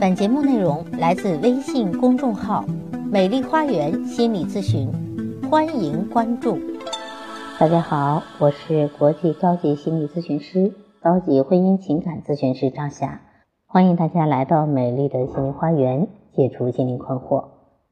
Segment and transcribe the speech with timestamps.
[0.00, 2.64] 本节目内容来自微信公众号
[3.10, 4.90] “美丽花园心理咨询”，
[5.48, 6.58] 欢迎关注。
[7.58, 13.20] 大家好，我是国际高级心理咨询师、高级婚姻情感咨询师张霞，
[13.66, 17.44] 欢迎大家来到美丽的心灵花园，解除心灵困惑。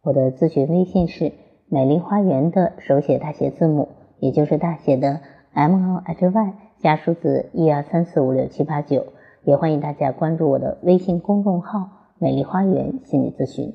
[0.02, 1.32] 我的咨询微信是
[1.70, 3.88] “美丽花园”的手写大写字母，
[4.18, 5.20] 也就是大写的
[5.52, 9.06] M O H Y 加数字一二三四五六七八九。
[9.44, 11.88] 也欢迎大家关注我的微信公众号
[12.18, 13.74] “美丽花园心理咨询”，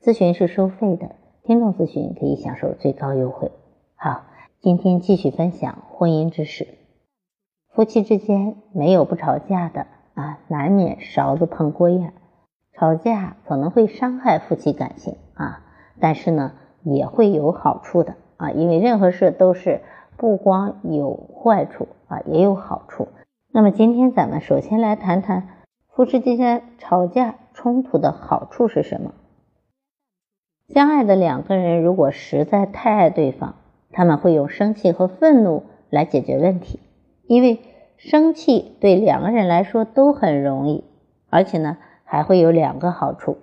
[0.00, 3.50] 咨询是收费的，听众咨询可以享受最高优惠。
[3.96, 4.22] 好，
[4.60, 6.68] 今天继续分享婚姻之事。
[7.70, 12.12] 夫妻之间没有不吵架的啊，难免勺子碰锅沿。
[12.72, 15.64] 吵架可能会伤害夫妻感情啊，
[15.98, 16.52] 但是呢，
[16.84, 19.80] 也会有好处的啊，因为任何事都是
[20.16, 23.08] 不光有坏处啊，也有好处。
[23.50, 25.48] 那么今天咱们首先来谈谈
[25.88, 29.14] 夫妻之间吵架冲突的好处是什么？
[30.68, 33.54] 相爱的两个人如果实在太爱对方，
[33.90, 36.78] 他们会用生气和愤怒来解决问题，
[37.26, 37.60] 因为
[37.96, 40.84] 生气对两个人来说都很容易，
[41.30, 43.38] 而且呢还会有两个好处：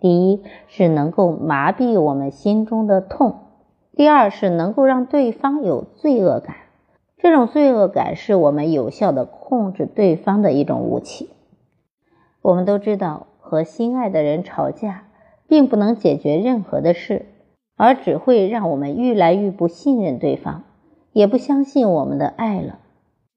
[0.00, 3.34] 第一是能够麻痹我们心中的痛；
[3.92, 6.56] 第二是能够让对方有罪恶感。
[7.16, 11.30] 这种罪恶感是我们有效的控制对方的一种武器。
[12.42, 15.04] 我们都知道，和心爱的人吵架，
[15.48, 17.26] 并不能解决任何的事，
[17.76, 20.64] 而只会让我们愈来愈不信任对方，
[21.12, 22.80] 也不相信我们的爱了。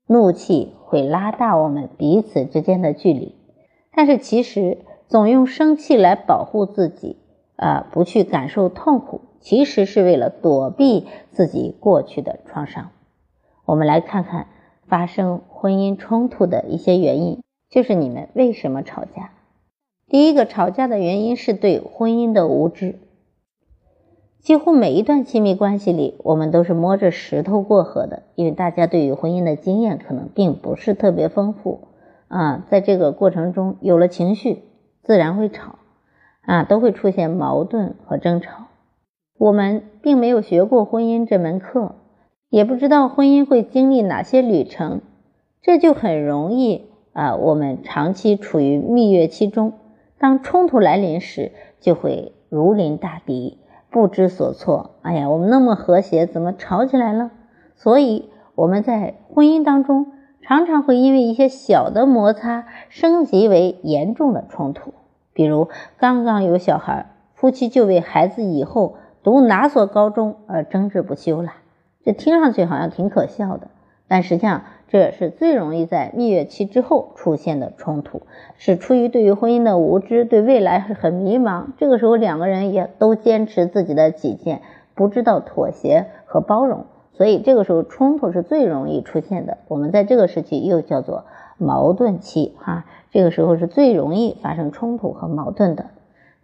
[0.08, 3.36] 怒气会拉大我们彼此之间的距离，
[3.94, 7.18] 但是其实总用生气来保护自己，
[7.56, 12.90] 啊，不去感受痛苦，其实是为了躲避自己过去的创伤。
[13.68, 14.48] 我们来看看
[14.88, 19.32] 发生婚姻冲突的一些原因，就是你们为什么吵架？
[20.08, 22.96] 第一个吵架的原因是对婚姻的无知。
[24.40, 31.90] 几乎每一段亲密关系里，我们都是摸着石头过河的，因为大家对于婚姻的经验可能并不是特别丰富
[32.30, 34.64] 啊，在这个过程中有了情绪，
[35.04, 35.76] 自然会吵
[36.44, 38.68] 啊，都会出现矛盾和争吵。
[39.38, 41.96] 我们并没有学过婚姻这门课。
[42.50, 45.02] 也不知道婚姻会经历哪些旅程，
[45.62, 47.36] 这就很容易啊。
[47.36, 49.74] 我们长期处于蜜月期中，
[50.18, 53.58] 当冲突来临时，就会如临大敌，
[53.90, 54.92] 不知所措。
[55.02, 57.32] 哎呀，我们那么和谐，怎么吵起来了？
[57.76, 64.94] 所以我们在婚姻当中，常常会因为一些小的摩擦，升级为严重的冲突。
[65.34, 71.52] 比如刚刚有小孩，夫妻就为孩子以后读哪所高中而争执不休了。
[72.08, 73.68] 这听上去好像挺可笑的，
[74.08, 78.22] 但实际上这是最容易在蜜月期之后出现的冲突，
[78.56, 81.66] 是出于对于婚姻的无知，对未来是很迷茫。
[81.78, 84.62] 这个时候两个人也都坚持自己的己见，
[84.96, 89.58] 不知道妥协和包容，所以这个时候冲突是最容易出现的。
[89.68, 91.26] 我们在这个时期又叫做
[91.58, 95.88] 矛盾期，哈，这个时候是最容易发生冲突和矛盾的。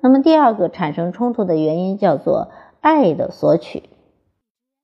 [0.01, 2.49] 那么第二个产生冲突的原因叫做
[2.81, 3.83] 爱的索取。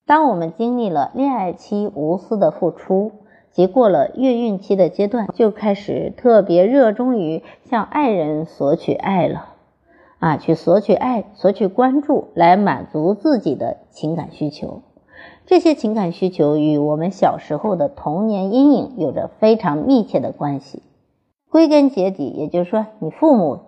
[0.09, 3.12] 当我们经历了恋爱期无私的付出，
[3.52, 9.50] 及过了月孕期的阶段，就开始特别热衷于向爱人索取爱了，
[10.18, 14.81] 啊，去索取爱、索取关注，来满足自己的情感需求。
[15.46, 20.81] 这些情感需求与我们小时候的童年阴影有着非常密切的关系。
[21.52, 23.59] 归根结底，也就是说，你父母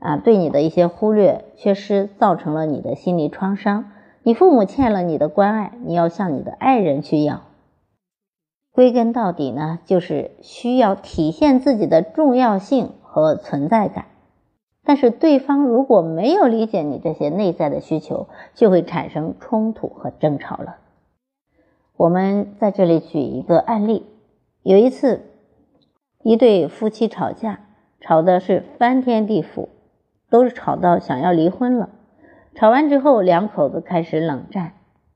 [0.00, 3.92] 啊对你的一些忽略、缺失，造成了你的心理创伤。
[4.26, 7.42] 你父母欠了你的关爱，你要向你的爱人去要。
[8.72, 14.06] 归根到底呢，就是需要体现自己的重要性和存在感。
[14.82, 20.76] 但是对方如果没有理解你这些内在的需求，就会产生冲突和争吵了。
[21.98, 24.06] 我们在这里举一个案例：
[24.62, 25.20] 有一次，
[26.22, 27.60] 一对夫妻吵架，
[28.00, 29.68] 吵的是翻天地覆，
[30.30, 31.90] 都是吵到想要离婚了。
[32.54, 34.74] 吵完之后，两口子开始冷战。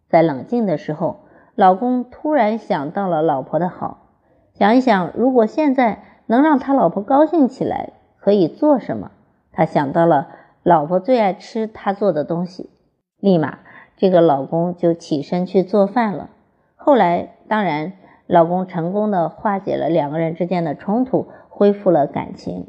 [0.08, 1.20] 在冷静的时候，
[1.55, 4.08] 老公突然想到了老婆的好，
[4.55, 9.12] 想一想，如果现在能让他老婆高兴起来，可以做什么？
[9.52, 10.29] 他想到了
[10.64, 12.70] 老婆最爱吃他做的东西，
[13.19, 13.61] 立马
[13.96, 16.31] 这个老公就起身去做饭了。
[16.75, 17.93] 后来，当然，
[18.26, 22.67] 老公成功的化解了两个人之间的冲突，恢复了感情。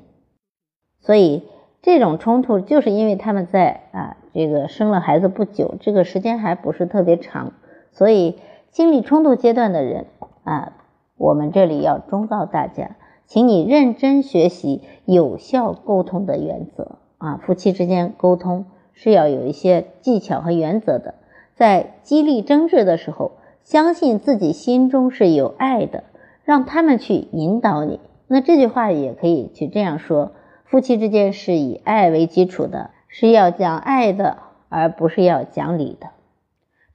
[0.99, 1.47] 所以。
[1.81, 7.53] 这种冲突就是因为他们在啊，这个生了孩子不久，这个时间还不是特别长，
[7.91, 8.37] 所以
[8.71, 10.05] 经历冲突阶段的人
[10.43, 10.73] 啊，
[11.17, 21.15] 我们这里要忠告大家，请你认真学习有效沟通的原则啊，夫妻之间沟通是要有一些技巧和原则的。
[21.55, 23.31] 在激励争执的时候，
[23.63, 26.03] 相信自己心中是有爱的，
[26.43, 27.99] 让他们去引导你。
[28.27, 30.31] 那这句话也可以去这样说：
[30.69, 34.37] 夫妻之间是以爱为基础的，是要讲爱的，
[34.69, 36.09] 而不是要讲理的。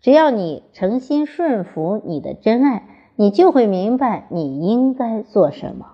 [0.00, 2.84] 只要你诚心顺服你的真爱，
[3.16, 5.86] 你就会明白你应该做什么。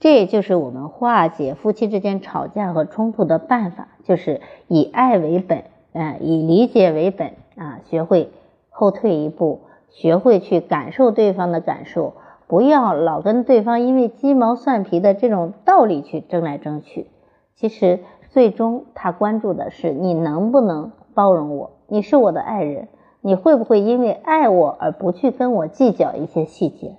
[0.00, 8.32] 这也就是我们化解夫妻之间吵架和冲突的办法，就是以爱为本，啊，以理解为本，啊，学会
[8.70, 9.60] 后退一步，
[9.90, 12.14] 学会去感受对方的感受，
[12.48, 17.06] 不要老跟对方因为鸡毛蒜皮的这种道理去争来争去。
[17.54, 18.00] 其实
[18.30, 22.88] 最终他关注的是你能不能包容我，你是我的爱人。
[23.20, 26.96] 你会不会因为爱我而不去跟我计较一些细节？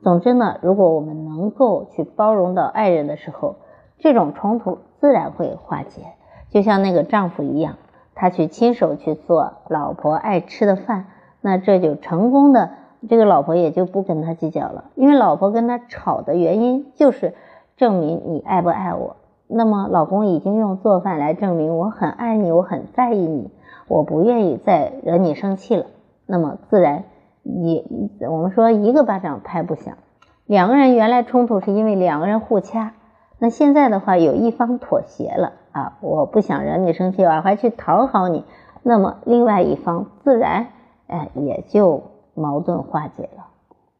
[0.00, 3.56] 总之呢，如果我们能够去包容到爱人的时候，
[3.98, 6.02] 这种冲突自然会化解。
[6.50, 7.74] 就像那个丈夫一样，
[8.14, 11.06] 他去亲手去做老婆爱吃的饭，
[11.40, 12.70] 那这就成功的，
[13.08, 14.84] 这个老婆也就不跟他计较了。
[14.94, 17.34] 因为老婆跟他吵的原因就是
[17.76, 19.16] 证明你爱不爱我。
[19.46, 23.50] 那么老公已经用做饭来证明我很爱你，我很在意你。
[23.86, 25.86] 我不愿意再惹你生气了，
[26.26, 27.04] 那么自然
[27.42, 27.82] 也
[28.28, 29.96] 我们说一个巴掌拍不响，
[30.44, 32.92] 两个人原来冲突是因为两个人互掐，
[33.38, 38.44] 那现在的话有一方妥协了啊，我不想惹你生气，我还去讨好你，
[38.82, 40.66] 那么另外一方自然
[41.06, 42.02] 哎也就
[42.38, 43.48] 矛盾化解了。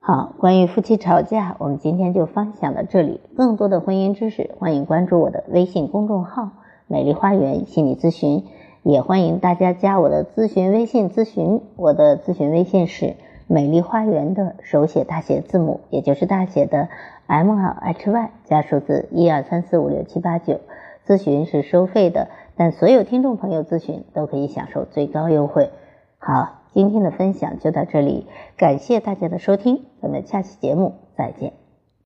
[0.00, 6.50] 好，关于夫妻吵架，我们今天就分享到这里，更多的婚姻知识，欢迎关注我的微信公众号
[6.88, 8.46] “美丽花园心理咨询”。
[8.85, 16.88] 也欢迎大家加我的咨询微信咨询，我的咨询微信是美丽花园的手写大写字母，也就是大写的
[17.26, 20.61] M L H Y 加数字一二三四五六七八九。
[21.06, 25.70] 咨询是收费的，但所有听众朋友咨询都可以享受最高优惠。
[26.19, 28.26] 好，今天的分享就到这里，
[28.56, 31.57] 感谢大家的收听，咱们下期节目再见。